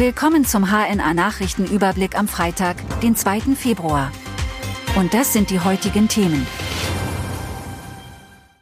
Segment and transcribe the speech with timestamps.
[0.00, 3.54] Willkommen zum HNA Nachrichtenüberblick am Freitag, den 2.
[3.54, 4.10] Februar.
[4.96, 6.46] Und das sind die heutigen Themen.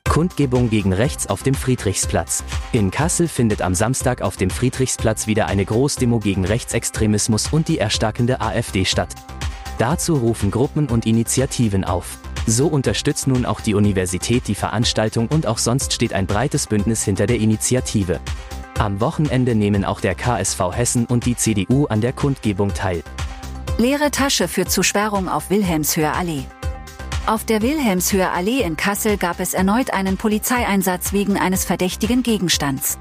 [0.08, 2.42] Kundgebung gegen rechts auf dem Friedrichsplatz.
[2.72, 7.78] In Kassel findet am Samstag auf dem Friedrichsplatz wieder eine Großdemo gegen Rechtsextremismus und die
[7.78, 9.14] erstarkende AfD statt.
[9.78, 12.18] Dazu rufen Gruppen und Initiativen auf.
[12.48, 17.04] So unterstützt nun auch die Universität die Veranstaltung und auch sonst steht ein breites Bündnis
[17.04, 18.18] hinter der Initiative.
[18.78, 23.02] Am Wochenende nehmen auch der KSV Hessen und die CDU an der Kundgebung teil.
[23.76, 26.44] Leere Tasche führt zu Sperrung auf Wilhelmshöher Allee.
[27.26, 32.98] Auf der Wilhelmshöher Allee in Kassel gab es erneut einen Polizeieinsatz wegen eines verdächtigen Gegenstands.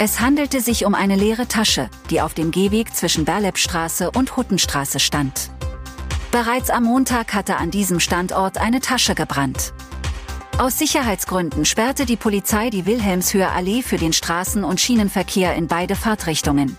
[0.00, 4.98] Es handelte sich um eine leere Tasche, die auf dem Gehweg zwischen Berlepstraße und Huttenstraße
[4.98, 5.50] stand.
[6.32, 9.72] Bereits am Montag hatte an diesem Standort eine Tasche gebrannt.
[10.58, 15.94] Aus Sicherheitsgründen sperrte die Polizei die Wilhelmshöher Allee für den Straßen- und Schienenverkehr in beide
[15.94, 16.76] Fahrtrichtungen.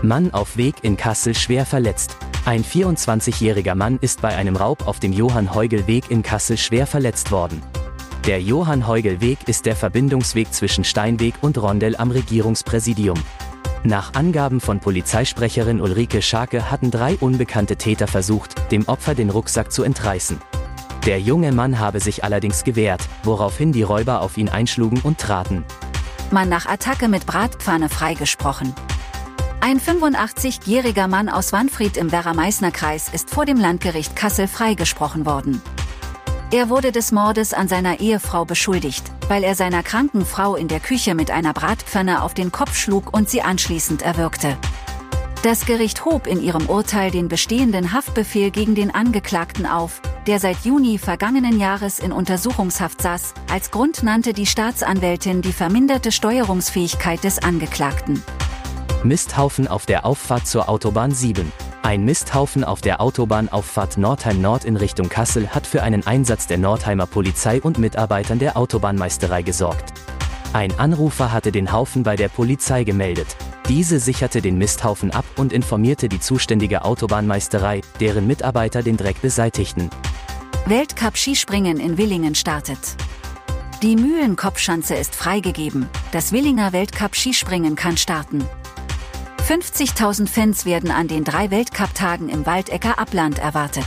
[0.00, 2.16] Mann auf Weg in Kassel schwer verletzt.
[2.46, 7.60] Ein 24-jähriger Mann ist bei einem Raub auf dem Johann-Heugel-Weg in Kassel schwer verletzt worden.
[8.26, 13.22] Der Johann-Heugel-Weg ist der Verbindungsweg zwischen Steinweg und Rondell am Regierungspräsidium.
[13.82, 19.72] Nach Angaben von Polizeisprecherin Ulrike Scharke hatten drei unbekannte Täter versucht, dem Opfer den Rucksack
[19.72, 20.40] zu entreißen.
[21.06, 25.62] Der junge Mann habe sich allerdings gewehrt, woraufhin die Räuber auf ihn einschlugen und traten.
[26.30, 28.74] Mann nach Attacke mit Bratpfanne freigesprochen.
[29.60, 35.60] Ein 85-jähriger Mann aus Wanfried im Werra-Meißner-Kreis ist vor dem Landgericht Kassel freigesprochen worden.
[36.50, 40.80] Er wurde des Mordes an seiner Ehefrau beschuldigt, weil er seiner kranken Frau in der
[40.80, 44.56] Küche mit einer Bratpfanne auf den Kopf schlug und sie anschließend erwürgte.
[45.42, 50.64] Das Gericht hob in ihrem Urteil den bestehenden Haftbefehl gegen den Angeklagten auf, der seit
[50.64, 53.34] Juni vergangenen Jahres in Untersuchungshaft saß.
[53.50, 58.22] Als Grund nannte die Staatsanwältin die verminderte Steuerungsfähigkeit des Angeklagten.
[59.02, 61.52] Misthaufen auf der Auffahrt zur Autobahn 7.
[61.82, 66.56] Ein Misthaufen auf der Autobahnauffahrt Nordheim Nord in Richtung Kassel hat für einen Einsatz der
[66.56, 69.92] Nordheimer Polizei und Mitarbeitern der Autobahnmeisterei gesorgt.
[70.54, 73.36] Ein Anrufer hatte den Haufen bei der Polizei gemeldet.
[73.68, 79.90] Diese sicherte den Misthaufen ab und informierte die zuständige Autobahnmeisterei, deren Mitarbeiter den Dreck beseitigten.
[80.66, 82.78] Weltcup Skispringen in Willingen startet.
[83.82, 85.90] Die Mühlenkopfschanze ist freigegeben.
[86.10, 88.42] Das Willinger Weltcup Skispringen kann starten.
[89.46, 93.84] 50.000 Fans werden an den drei Weltcup-Tagen im Waldecker Abland erwartet.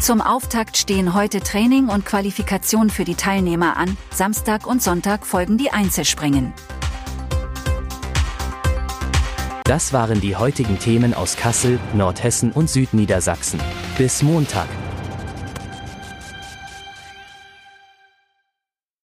[0.00, 3.96] Zum Auftakt stehen heute Training und Qualifikation für die Teilnehmer an.
[4.10, 6.54] Samstag und Sonntag folgen die Einzelspringen.
[9.62, 13.60] Das waren die heutigen Themen aus Kassel, Nordhessen und Südniedersachsen.
[13.96, 14.66] Bis Montag.